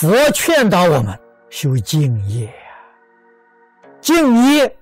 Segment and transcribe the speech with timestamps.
[0.00, 1.18] 佛劝导我们
[1.50, 2.48] 修敬业
[4.00, 4.78] 敬业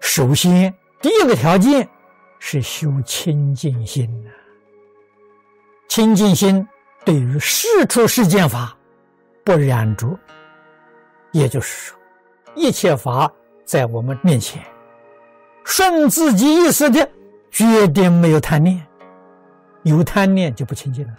[0.00, 1.88] 首先第一个条件
[2.40, 4.30] 是修清净心呐。
[5.86, 6.66] 清净心
[7.04, 8.76] 对于世出世间法
[9.44, 10.18] 不染着，
[11.30, 11.98] 也就是说，
[12.56, 13.30] 一切法
[13.64, 14.60] 在我们面前，
[15.62, 17.08] 顺自己意思的，
[17.52, 18.84] 决定没有贪念，
[19.84, 21.14] 有贪念就不清净了。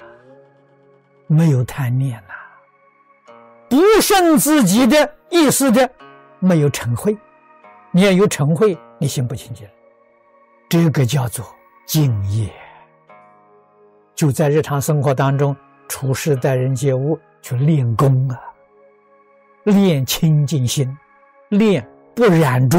[1.28, 2.34] 没有贪念呐，
[3.74, 5.90] 不顺自己的意思的，
[6.38, 7.18] 没有成会。
[7.90, 9.68] 你要有成会，你心不清净，
[10.70, 11.44] 这个叫做
[11.88, 12.54] 敬业。
[14.14, 18.40] 就在日常生活当中，处事待人接物，去练功啊，
[19.64, 20.96] 练清净心，
[21.50, 22.78] 练不染着，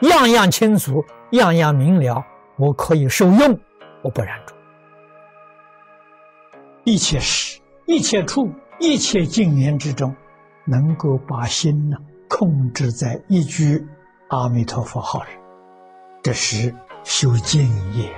[0.00, 2.22] 样样清楚，样样明了，
[2.56, 3.58] 我可以受用，
[4.02, 4.54] 我不染着。
[6.84, 8.52] 一切事、一切处、
[8.82, 10.12] 一切境缘之中，
[10.64, 11.96] 能够把心呢
[12.28, 13.86] 控制在一句
[14.26, 15.28] 阿弥陀佛号上，
[16.20, 16.74] 这是
[17.04, 18.12] 修静业。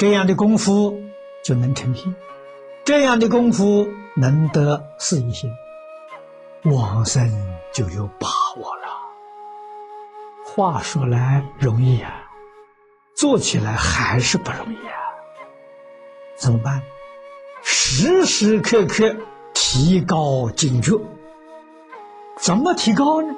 [0.00, 0.92] 这样的功夫
[1.44, 2.12] 就能成心，
[2.84, 5.48] 这样的功夫能得四一心，
[6.64, 7.30] 往生
[7.72, 8.88] 就有把握了。
[10.44, 12.28] 话说来容易啊，
[13.14, 14.98] 做起来还是不容易啊。
[16.36, 16.82] 怎么办？
[17.62, 19.14] 时时刻刻
[19.54, 20.92] 提高警觉。
[22.36, 23.28] 怎么提高呢？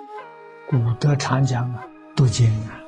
[0.69, 1.85] 古德常讲啊，
[2.15, 2.81] 读经啊，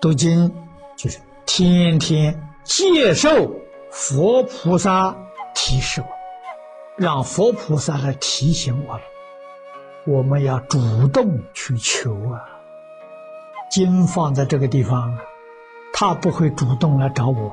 [0.00, 0.52] 读经
[0.96, 1.18] 就是。
[1.46, 5.14] 天天接受佛菩萨
[5.54, 6.06] 提示我，
[6.96, 8.98] 让佛菩萨来提醒我。
[10.06, 12.40] 我们要主动去求啊！
[13.70, 15.18] 经放在这个地方，
[15.92, 17.52] 他不会主动来找我，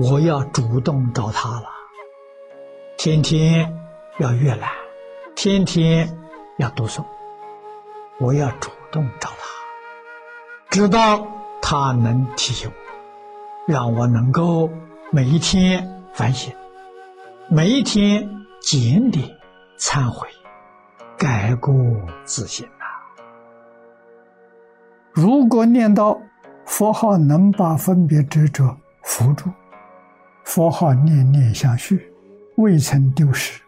[0.00, 1.66] 我要主动找他了。
[2.98, 3.72] 天天
[4.18, 4.70] 要阅览，
[5.34, 6.08] 天天
[6.58, 7.04] 要读诵，
[8.18, 9.36] 我要主动找他，
[10.70, 11.26] 直到。
[11.68, 14.70] 他能提醒我，让我能够
[15.10, 16.54] 每一天反省，
[17.48, 19.28] 每一天检点、
[19.76, 20.28] 忏悔、
[21.18, 21.74] 改过
[22.24, 22.84] 自新呐。
[25.12, 26.16] 如果念到
[26.66, 29.50] 佛号能把分别执着扶住，
[30.46, 32.10] 佛号念念相续，
[32.54, 33.60] 未曾丢失，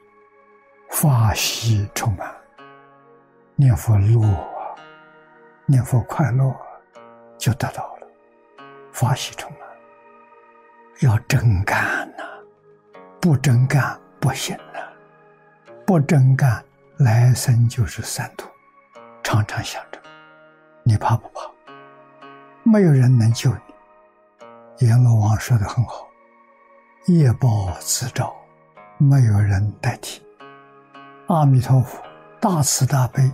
[0.90, 2.32] 法喜充满，
[3.56, 4.20] 念佛乐，
[5.66, 6.54] 念佛快乐。
[7.36, 8.08] 就得到了
[8.92, 9.60] 法喜充满，
[11.02, 12.24] 要真干呐！
[13.20, 14.80] 不真干不行呐！
[15.86, 16.64] 不真干，
[16.98, 18.48] 来生就是三途。
[19.22, 20.00] 常常想着，
[20.82, 21.42] 你怕不怕？
[22.64, 24.86] 没有人能救你。
[24.86, 26.07] 阎罗王说的很好
[27.16, 28.34] ：“业报自招，
[28.98, 30.22] 没有人代替。”
[31.28, 31.98] 阿弥陀佛，
[32.38, 33.30] 大慈大悲，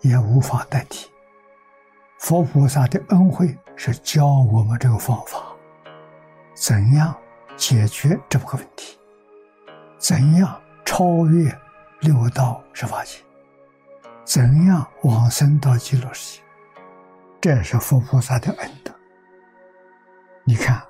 [0.00, 1.10] 也无法代替。
[2.18, 5.42] 佛菩萨的恩惠是教我们这个方法，
[6.54, 7.14] 怎样
[7.56, 8.98] 解决这个问题？
[9.98, 11.52] 怎样超越
[12.00, 13.18] 六道十法界？
[14.24, 16.42] 怎样往生到极乐世界？
[17.40, 18.92] 这是佛菩萨的恩德。
[20.44, 20.80] 你看，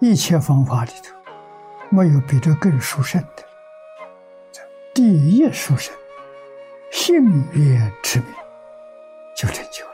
[0.00, 1.15] 一切方法里头，
[1.90, 3.42] 没有比这更殊胜的。
[4.94, 5.94] 第一殊胜，
[6.90, 8.28] 幸愿之名，
[9.36, 9.92] 就成就了。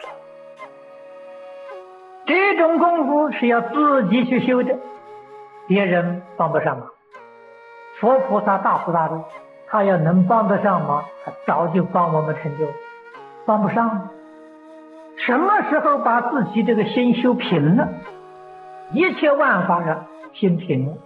[2.25, 4.79] 这种功夫是要自己去修的，
[5.67, 6.89] 别人帮不上忙。
[8.01, 9.17] 佛菩萨大慈大悲，
[9.67, 12.73] 他要能帮得上忙，他早就帮我们成就了。
[13.45, 14.09] 帮不上，
[15.17, 17.89] 什么时候把自己这个心修平了，
[18.93, 20.97] 一切万法上心平了，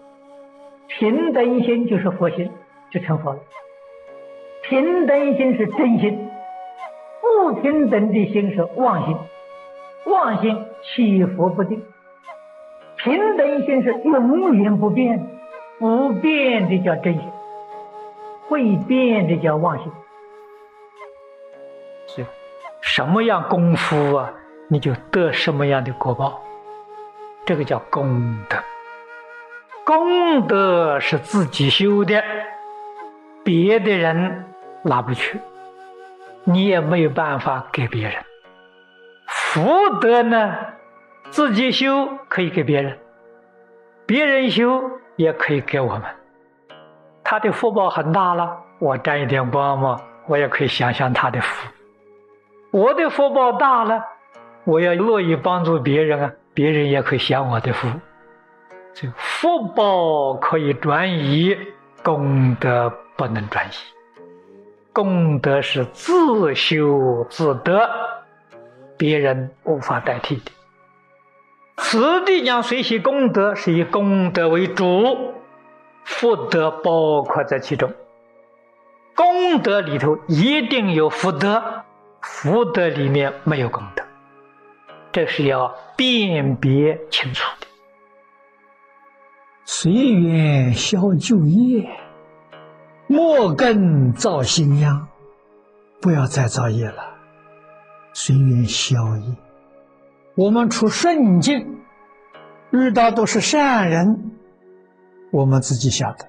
[0.88, 2.50] 平等心就是佛心，
[2.90, 3.40] 就成佛了。
[4.62, 6.28] 平等心是真心，
[7.20, 9.16] 不平等的心是妄心。
[10.06, 11.82] 妄心起伏不定，
[12.96, 15.28] 平等心是永远不变，
[15.80, 17.22] 不变的叫真心，
[18.48, 19.92] 会变的叫妄心。
[22.06, 22.24] 是
[22.80, 24.32] 什么样功夫啊，
[24.68, 26.40] 你就得什么样的果报，
[27.44, 28.56] 这个叫功德。
[29.86, 32.20] 功德是自己修的，
[33.44, 34.44] 别的人
[34.82, 35.38] 拿不去，
[36.42, 38.14] 你也没有办法给别人。
[39.28, 39.62] 福
[40.00, 40.56] 德呢，
[41.30, 42.98] 自己修可以给别人，
[44.06, 44.82] 别人修
[45.14, 46.02] 也可以给我们。
[47.22, 51.68] 他的福报很大了，我沾一点光嘛，我也可以享享他的福。
[52.72, 54.04] 我的福报大了，
[54.64, 57.88] 我要乐意帮助别人啊，别人也可以享我的福。
[58.98, 61.54] 这福报可以转移
[62.02, 63.74] 功德不能转移，
[64.90, 67.90] 功德是自修自得，
[68.96, 70.50] 别人无法代替的。
[71.76, 75.34] 此地讲随喜功德，是以功德为主，
[76.02, 77.92] 福德包括在其中。
[79.14, 81.84] 功德里头一定有福德，
[82.22, 84.02] 福德里面没有功德，
[85.12, 87.65] 这是要辨别清楚的。
[89.68, 91.88] 随缘消旧业，
[93.08, 95.08] 莫更造新殃。
[96.00, 97.02] 不要再造业了，
[98.12, 99.34] 随缘消业。
[100.36, 101.80] 我们出顺境，
[102.70, 104.30] 遇到都是善人，
[105.32, 106.24] 我们自己晓得，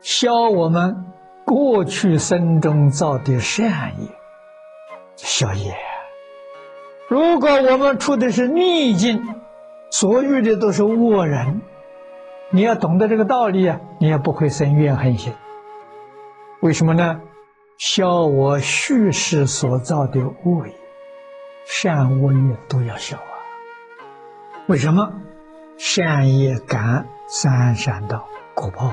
[0.00, 0.96] 消我们
[1.44, 3.68] 过去生中造的善
[4.00, 4.08] 业，
[5.16, 5.76] 消业。
[7.06, 9.22] 如果我们出的是逆境，
[9.90, 11.60] 所遇的都是恶人。
[12.52, 15.32] 你要懂得这个道理啊，你也不会生怨恨心。
[16.60, 17.20] 为什么呢？
[17.78, 20.74] 消我叙事所造的恶业，
[21.64, 23.32] 善恶业都要消啊。
[24.66, 25.12] 为什么？
[25.78, 28.92] 善业感三善道果报，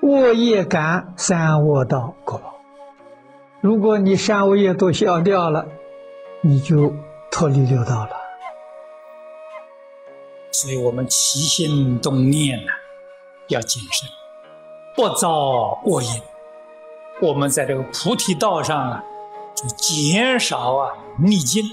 [0.00, 2.54] 恶业感三恶道果报。
[3.60, 5.66] 如果你善恶业都消掉了，
[6.40, 6.94] 你就
[7.30, 8.21] 脱离六道了。
[10.52, 12.70] 所以我们起心动念呢，
[13.48, 14.08] 要谨慎，
[14.94, 16.22] 不造恶业。
[17.20, 19.02] 我们在这个菩提道上啊，
[19.54, 21.64] 就减少啊逆境。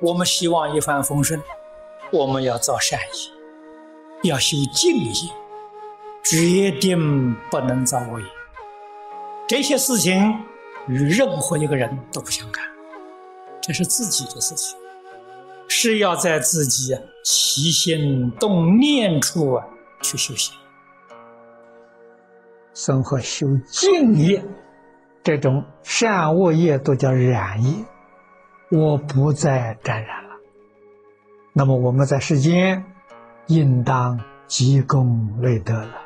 [0.00, 1.42] 我们希望一帆风顺，
[2.12, 5.30] 我们要造善业，要修静业，
[6.22, 8.26] 决定不能造恶业。
[9.48, 10.44] 这些事情
[10.86, 12.64] 与任何一个人都不相干，
[13.60, 14.76] 这是自己的事情。
[15.76, 19.66] 是要在自己啊起心动念处啊
[20.00, 20.54] 去修行，
[22.72, 24.44] 生活修净业，
[25.24, 27.84] 这种善恶业都叫染业，
[28.70, 30.36] 我不再沾染了。
[31.52, 32.84] 那么我们在世间
[33.48, 35.96] 应当积功累德了，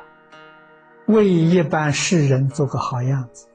[1.05, 3.47] 为一般世人做个好样子。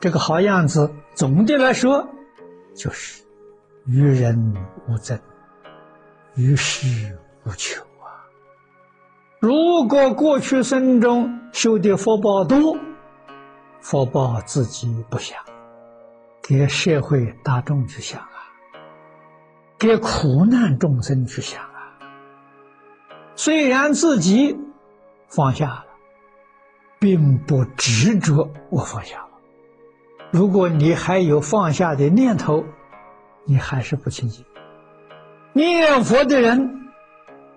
[0.00, 2.08] 这个好样子，总的来说
[2.74, 3.22] 就是。
[3.92, 4.54] 于人
[4.86, 5.18] 无争，
[6.36, 8.22] 于事无求啊！
[9.40, 12.78] 如果过去生中修的福报多，
[13.80, 15.36] 福报自己不想，
[16.40, 18.38] 给社会大众去想啊，
[19.76, 21.98] 给苦难众生去想啊。
[23.34, 24.56] 虽然自己
[25.26, 25.84] 放下了，
[27.00, 29.30] 并不执着我放下了。
[30.30, 32.64] 如果你还有放下的念头，
[33.50, 34.44] 你还是不清净。
[35.52, 36.88] 念佛的人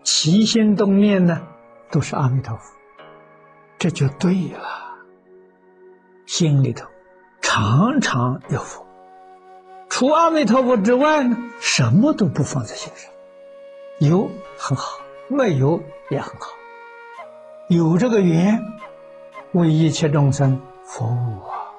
[0.02, 1.40] 起心动念呢，
[1.92, 2.74] 都是阿弥陀佛，
[3.78, 4.82] 这就对了。
[6.26, 6.88] 心里头
[7.42, 8.84] 常常有佛，
[9.88, 13.12] 除阿弥陀佛之外呢，什么都不放在心上。
[14.00, 14.98] 有很好，
[15.28, 15.80] 没有
[16.10, 16.48] 也很好。
[17.70, 18.60] 有这个缘，
[19.52, 21.70] 为一切众生服务啊！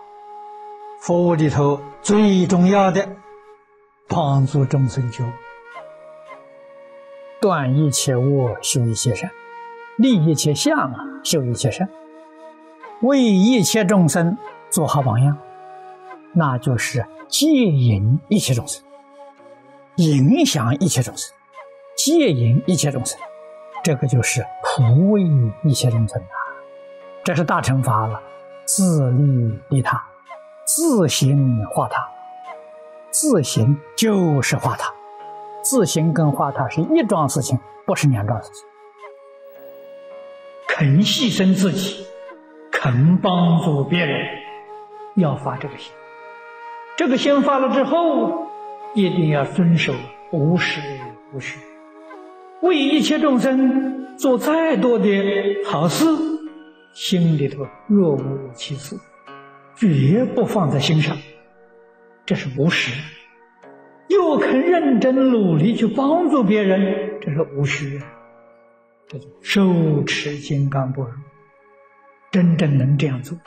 [1.00, 3.08] 服务里头最重要的。
[4.06, 5.24] 帮助众生修，
[7.40, 9.30] 断一切恶，修一切善，
[9.96, 11.88] 立一切相啊，修一切善，
[13.00, 14.36] 为一切众生
[14.70, 15.38] 做好榜样，
[16.32, 18.82] 那就是戒引一切众生，
[19.96, 21.34] 影响一切众生，
[21.96, 23.18] 戒引一切众生，
[23.82, 25.22] 这个就是普为
[25.64, 26.36] 一切众生啊，
[27.24, 28.20] 这是大乘法了，
[28.66, 30.04] 自利利他，
[30.66, 32.06] 自行化他。
[33.14, 34.92] 自行就是化他，
[35.62, 37.56] 自行跟化他是一桩事情，
[37.86, 38.64] 不是两桩事情。
[40.66, 42.04] 肯牺牲自己，
[42.72, 44.26] 肯帮助别人，
[45.14, 45.92] 要发这个心。
[46.96, 48.48] 这个心发了之后，
[48.94, 49.94] 一定要遵守
[50.32, 50.80] 无时
[51.32, 51.60] 无虚，
[52.62, 55.08] 为一切众生做再多的
[55.64, 56.04] 好事，
[56.92, 58.96] 心里头若无其事，
[59.76, 61.16] 绝不放在心上。
[62.26, 62.90] 这是无实，
[64.08, 68.00] 又肯认真努力去帮助别人，这是无虚，
[69.06, 71.10] 这就手持金刚不如，
[72.30, 73.38] 真正能这样做，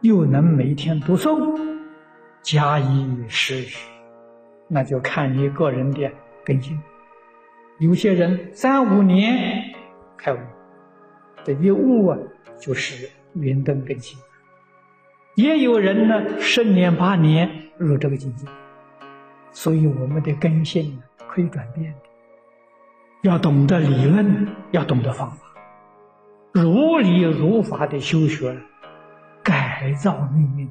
[0.00, 1.60] 又能每天读诵，
[2.40, 3.66] 加以施，
[4.66, 6.10] 那就看你个人的
[6.42, 6.80] 根性。
[7.78, 9.62] 有些人三五年
[10.16, 10.38] 开悟，
[11.44, 12.18] 这一悟啊，
[12.58, 14.18] 就是圆灯根性；
[15.36, 17.48] 也有人呢，十年八年。
[17.78, 18.46] 入这个境界，
[19.52, 21.98] 所以我们的根性呢可以转变的。
[23.28, 25.44] 要懂得理论，要懂得方法。
[26.52, 28.56] 如理如法的修学，
[29.42, 30.70] 改造命运！